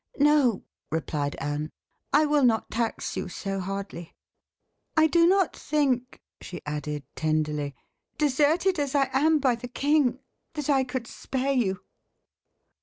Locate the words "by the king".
9.37-10.17